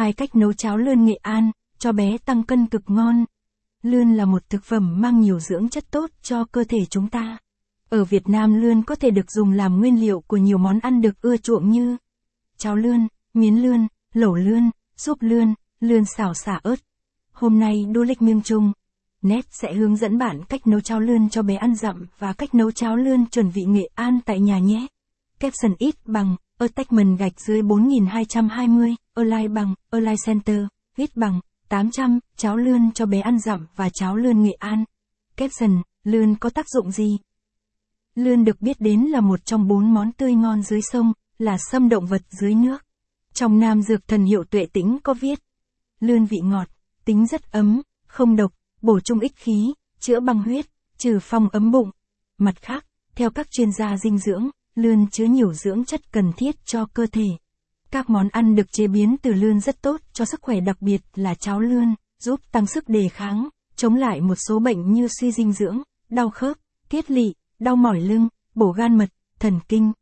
Hai 0.00 0.12
cách 0.12 0.36
nấu 0.36 0.52
cháo 0.52 0.76
lươn 0.76 1.04
Nghệ 1.04 1.14
An, 1.14 1.50
cho 1.78 1.92
bé 1.92 2.18
tăng 2.18 2.42
cân 2.42 2.66
cực 2.66 2.82
ngon. 2.86 3.24
Lươn 3.82 4.14
là 4.14 4.24
một 4.24 4.42
thực 4.48 4.64
phẩm 4.64 5.00
mang 5.00 5.20
nhiều 5.20 5.40
dưỡng 5.40 5.68
chất 5.68 5.90
tốt 5.90 6.10
cho 6.22 6.44
cơ 6.44 6.64
thể 6.64 6.78
chúng 6.90 7.08
ta. 7.08 7.38
Ở 7.88 8.04
Việt 8.04 8.28
Nam 8.28 8.62
lươn 8.62 8.82
có 8.82 8.94
thể 8.94 9.10
được 9.10 9.30
dùng 9.30 9.52
làm 9.52 9.80
nguyên 9.80 10.00
liệu 10.00 10.20
của 10.20 10.36
nhiều 10.36 10.58
món 10.58 10.78
ăn 10.78 11.00
được 11.00 11.20
ưa 11.20 11.36
chuộng 11.36 11.70
như 11.70 11.96
cháo 12.58 12.76
lươn, 12.76 13.08
miến 13.34 13.54
lươn, 13.54 13.86
lẩu 14.12 14.34
lươn, 14.34 14.70
súp 14.96 15.18
lươn, 15.20 15.54
lươn 15.80 16.04
xào 16.04 16.34
xả 16.34 16.60
ớt. 16.62 16.76
Hôm 17.32 17.60
nay 17.60 17.86
Du 17.94 18.02
Lịch 18.02 18.22
Miêng 18.22 18.42
Trung, 18.42 18.72
Net 19.22 19.44
sẽ 19.50 19.74
hướng 19.74 19.96
dẫn 19.96 20.18
bạn 20.18 20.44
cách 20.48 20.66
nấu 20.66 20.80
cháo 20.80 21.00
lươn 21.00 21.28
cho 21.28 21.42
bé 21.42 21.56
ăn 21.56 21.74
dặm 21.74 22.06
và 22.18 22.32
cách 22.32 22.54
nấu 22.54 22.70
cháo 22.70 22.96
lươn 22.96 23.26
chuẩn 23.26 23.50
vị 23.50 23.62
Nghệ 23.62 23.88
An 23.94 24.18
tại 24.24 24.40
nhà 24.40 24.58
nhé. 24.58 24.86
Caption 25.40 25.74
ít 25.78 25.94
bằng, 26.04 26.36
attachment 26.60 27.18
gạch 27.18 27.40
dưới 27.40 27.62
4220, 27.62 28.94
align 29.14 29.54
bằng, 29.54 29.74
align 29.90 30.16
center, 30.26 30.60
viết 30.96 31.16
bằng, 31.16 31.40
800, 31.68 32.18
cháo 32.36 32.56
lươn 32.56 32.92
cho 32.94 33.06
bé 33.06 33.20
ăn 33.20 33.38
dặm 33.38 33.66
và 33.76 33.88
cháo 33.88 34.16
lươn 34.16 34.42
Nghệ 34.42 34.52
An. 34.58 34.84
Caption, 35.36 35.82
lươn 36.04 36.34
có 36.34 36.50
tác 36.50 36.66
dụng 36.68 36.90
gì? 36.90 37.18
Lươn 38.14 38.44
được 38.44 38.60
biết 38.60 38.80
đến 38.80 39.00
là 39.00 39.20
một 39.20 39.44
trong 39.44 39.68
bốn 39.68 39.94
món 39.94 40.12
tươi 40.12 40.34
ngon 40.34 40.62
dưới 40.62 40.80
sông, 40.82 41.12
là 41.38 41.56
sâm 41.70 41.88
động 41.88 42.06
vật 42.06 42.22
dưới 42.30 42.54
nước. 42.54 42.84
Trong 43.34 43.60
Nam 43.60 43.82
Dược 43.82 44.08
Thần 44.08 44.24
Hiệu 44.24 44.44
Tuệ 44.44 44.66
Tĩnh 44.66 44.98
có 45.02 45.14
viết, 45.14 45.42
lươn 46.00 46.24
vị 46.24 46.38
ngọt, 46.42 46.68
tính 47.04 47.26
rất 47.26 47.52
ấm, 47.52 47.82
không 48.06 48.36
độc, 48.36 48.52
bổ 48.82 49.00
trung 49.00 49.20
ích 49.20 49.36
khí, 49.36 49.74
chữa 50.00 50.20
băng 50.20 50.42
huyết, 50.42 50.66
trừ 50.98 51.18
phong 51.22 51.48
ấm 51.48 51.70
bụng. 51.70 51.90
Mặt 52.38 52.62
khác, 52.62 52.86
theo 53.14 53.30
các 53.30 53.50
chuyên 53.50 53.72
gia 53.72 53.96
dinh 53.96 54.18
dưỡng, 54.18 54.50
lươn 54.74 55.06
chứa 55.10 55.24
nhiều 55.24 55.52
dưỡng 55.52 55.84
chất 55.84 56.12
cần 56.12 56.32
thiết 56.36 56.66
cho 56.66 56.86
cơ 56.86 57.06
thể. 57.12 57.28
Các 57.90 58.10
món 58.10 58.28
ăn 58.28 58.54
được 58.54 58.72
chế 58.72 58.86
biến 58.86 59.16
từ 59.22 59.32
lươn 59.32 59.60
rất 59.60 59.82
tốt 59.82 60.00
cho 60.12 60.24
sức 60.24 60.40
khỏe 60.42 60.60
đặc 60.60 60.82
biệt 60.82 61.02
là 61.14 61.34
cháo 61.34 61.60
lươn, 61.60 61.94
giúp 62.18 62.40
tăng 62.52 62.66
sức 62.66 62.88
đề 62.88 63.08
kháng, 63.08 63.48
chống 63.76 63.94
lại 63.94 64.20
một 64.20 64.34
số 64.34 64.58
bệnh 64.58 64.92
như 64.92 65.08
suy 65.20 65.32
dinh 65.32 65.52
dưỡng, 65.52 65.82
đau 66.08 66.30
khớp, 66.30 66.56
tiết 66.88 67.10
lỵ, 67.10 67.34
đau 67.58 67.76
mỏi 67.76 68.00
lưng, 68.00 68.28
bổ 68.54 68.72
gan 68.72 68.98
mật, 68.98 69.08
thần 69.38 69.60
kinh. 69.68 69.92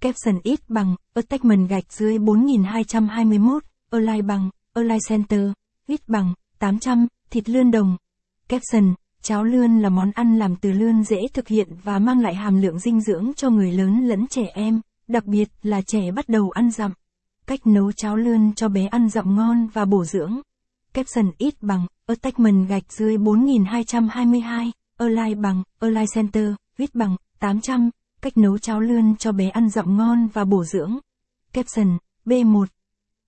Capson 0.00 0.38
ít 0.42 0.60
bằng, 0.68 0.96
attachment 1.14 1.68
gạch 1.68 1.92
dưới 1.92 2.18
4221, 2.18 3.62
online 3.90 4.22
bằng, 4.22 4.50
online 4.72 4.98
center, 5.08 5.50
ít 5.86 6.08
bằng, 6.08 6.34
800, 6.58 7.06
thịt 7.30 7.48
lươn 7.48 7.70
đồng. 7.70 7.96
Capson, 8.48 8.94
cháo 9.26 9.44
lươn 9.44 9.78
là 9.78 9.88
món 9.88 10.10
ăn 10.10 10.38
làm 10.38 10.56
từ 10.56 10.72
lươn 10.72 11.04
dễ 11.04 11.26
thực 11.34 11.48
hiện 11.48 11.68
và 11.82 11.98
mang 11.98 12.20
lại 12.20 12.34
hàm 12.34 12.62
lượng 12.62 12.78
dinh 12.78 13.00
dưỡng 13.00 13.32
cho 13.36 13.50
người 13.50 13.72
lớn 13.72 14.08
lẫn 14.08 14.26
trẻ 14.26 14.46
em, 14.54 14.80
đặc 15.08 15.24
biệt 15.24 15.48
là 15.62 15.82
trẻ 15.82 16.10
bắt 16.10 16.28
đầu 16.28 16.50
ăn 16.50 16.70
dặm. 16.70 16.92
Cách 17.46 17.66
nấu 17.66 17.92
cháo 17.92 18.16
lươn 18.16 18.52
cho 18.54 18.68
bé 18.68 18.86
ăn 18.86 19.08
dặm 19.08 19.36
ngon 19.36 19.66
và 19.66 19.84
bổ 19.84 20.04
dưỡng. 20.04 20.40
Capson 20.92 21.30
ít 21.38 21.54
bằng, 21.60 21.86
attachment 22.06 22.68
gạch 22.68 22.92
dưới 22.92 23.16
4222, 23.16 24.72
align 24.98 25.42
bằng, 25.42 25.62
align 25.80 26.06
center, 26.14 26.52
viết 26.76 26.94
bằng, 26.94 27.16
800, 27.38 27.90
cách 28.22 28.36
nấu 28.36 28.58
cháo 28.58 28.80
lươn 28.80 29.16
cho 29.16 29.32
bé 29.32 29.48
ăn 29.48 29.68
dặm 29.68 29.96
ngon 29.96 30.26
và 30.26 30.44
bổ 30.44 30.64
dưỡng. 30.64 30.98
Capson, 31.52 31.98
B1. 32.26 32.66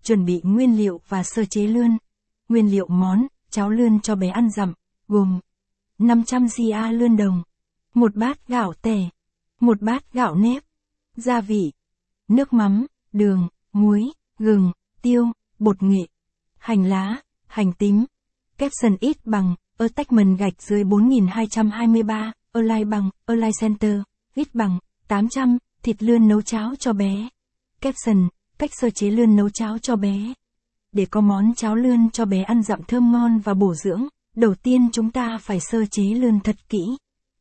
Chuẩn 0.02 0.24
bị 0.24 0.40
nguyên 0.44 0.76
liệu 0.76 1.00
và 1.08 1.22
sơ 1.22 1.44
chế 1.44 1.66
lươn. 1.66 1.90
Nguyên 2.48 2.70
liệu 2.70 2.86
món, 2.88 3.26
cháo 3.50 3.70
lươn 3.70 4.00
cho 4.00 4.14
bé 4.14 4.28
ăn 4.28 4.50
dặm, 4.50 4.74
gồm 5.08 5.40
500 5.98 6.46
gia 6.48 6.90
lươn 6.90 7.16
đồng, 7.16 7.42
một 7.94 8.16
bát 8.16 8.48
gạo 8.48 8.72
tẻ, 8.82 9.08
một 9.60 9.82
bát 9.82 10.12
gạo 10.12 10.34
nếp, 10.34 10.62
gia 11.16 11.40
vị, 11.40 11.72
nước 12.28 12.52
mắm, 12.52 12.86
đường, 13.12 13.48
muối, 13.72 14.02
gừng, 14.38 14.72
tiêu, 15.02 15.26
bột 15.58 15.82
nghệ, 15.82 16.06
hành 16.58 16.84
lá, 16.84 17.16
hành 17.46 17.72
tím. 17.72 18.04
caption 18.58 18.96
ít 19.00 19.16
bằng, 19.26 19.54
attachment 19.78 20.38
gạch 20.38 20.62
dưới 20.62 20.84
4223, 20.84 22.32
align 22.52 22.90
bằng, 22.90 23.10
align 23.26 23.50
center, 23.60 24.00
ít 24.34 24.54
bằng, 24.54 24.78
800, 25.08 25.58
thịt 25.82 26.02
lươn 26.02 26.28
nấu 26.28 26.42
cháo 26.42 26.74
cho 26.78 26.92
bé. 26.92 27.28
caption 27.80 28.28
cách 28.58 28.70
sơ 28.72 28.90
chế 28.90 29.10
lươn 29.10 29.36
nấu 29.36 29.50
cháo 29.50 29.78
cho 29.78 29.96
bé. 29.96 30.34
Để 30.92 31.06
có 31.06 31.20
món 31.20 31.54
cháo 31.54 31.76
lươn 31.76 32.10
cho 32.10 32.24
bé 32.24 32.42
ăn 32.42 32.62
dặm 32.62 32.82
thơm 32.88 33.12
ngon 33.12 33.38
và 33.38 33.54
bổ 33.54 33.74
dưỡng, 33.74 34.08
đầu 34.38 34.54
tiên 34.54 34.88
chúng 34.92 35.10
ta 35.10 35.38
phải 35.40 35.60
sơ 35.60 35.84
chế 35.90 36.02
lươn 36.02 36.40
thật 36.40 36.56
kỹ. 36.68 36.80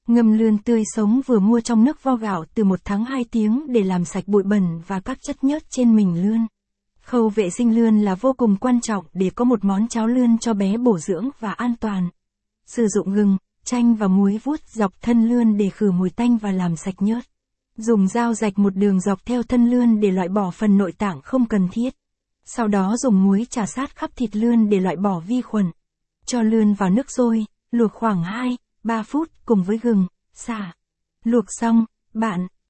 Ngâm 0.07 0.37
lươn 0.37 0.57
tươi 0.57 0.83
sống 0.95 1.21
vừa 1.25 1.39
mua 1.39 1.61
trong 1.61 1.83
nước 1.83 2.03
vo 2.03 2.15
gạo 2.15 2.45
từ 2.55 2.63
1 2.63 2.79
tháng 2.85 3.05
2 3.05 3.25
tiếng 3.31 3.73
để 3.73 3.83
làm 3.83 4.05
sạch 4.05 4.23
bụi 4.27 4.43
bẩn 4.43 4.81
và 4.87 4.99
các 4.99 5.17
chất 5.21 5.43
nhớt 5.43 5.69
trên 5.69 5.95
mình 5.95 6.21
lươn. 6.21 6.47
Khâu 7.01 7.29
vệ 7.29 7.49
sinh 7.49 7.75
lươn 7.75 7.99
là 7.99 8.15
vô 8.15 8.33
cùng 8.33 8.55
quan 8.55 8.81
trọng 8.81 9.05
để 9.13 9.29
có 9.35 9.45
một 9.45 9.65
món 9.65 9.87
cháo 9.87 10.07
lươn 10.07 10.37
cho 10.37 10.53
bé 10.53 10.77
bổ 10.77 10.99
dưỡng 10.99 11.29
và 11.39 11.51
an 11.51 11.73
toàn. 11.79 12.09
Sử 12.65 12.87
dụng 12.87 13.13
gừng, 13.13 13.37
chanh 13.63 13.95
và 13.95 14.07
muối 14.07 14.39
vuốt 14.43 14.59
dọc 14.67 15.01
thân 15.01 15.29
lươn 15.29 15.57
để 15.57 15.69
khử 15.69 15.91
mùi 15.91 16.09
tanh 16.09 16.37
và 16.37 16.51
làm 16.51 16.75
sạch 16.75 16.95
nhớt. 16.99 17.23
Dùng 17.77 18.07
dao 18.07 18.33
rạch 18.33 18.59
một 18.59 18.75
đường 18.75 18.99
dọc 18.99 19.25
theo 19.25 19.43
thân 19.43 19.69
lươn 19.69 19.99
để 19.99 20.11
loại 20.11 20.29
bỏ 20.29 20.51
phần 20.51 20.77
nội 20.77 20.91
tạng 20.91 21.21
không 21.21 21.45
cần 21.45 21.67
thiết. 21.71 21.95
Sau 22.45 22.67
đó 22.67 22.97
dùng 22.97 23.23
muối 23.23 23.45
trà 23.49 23.65
sát 23.65 23.95
khắp 23.95 24.09
thịt 24.15 24.35
lươn 24.35 24.69
để 24.69 24.79
loại 24.79 24.95
bỏ 24.95 25.19
vi 25.19 25.41
khuẩn. 25.41 25.71
Cho 26.27 26.41
lươn 26.41 26.73
vào 26.73 26.89
nước 26.89 27.11
sôi, 27.11 27.45
luộc 27.71 27.93
khoảng 27.93 28.23
2, 28.23 28.57
3 28.83 29.03
phút 29.03 29.31
cùng 29.45 29.63
với 29.63 29.77
gừng, 29.77 30.07
xả. 30.33 30.73
Luộc 31.23 31.45
xong, 31.47 31.85
bạn 32.13 32.47